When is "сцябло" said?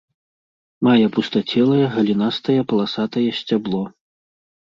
3.41-3.83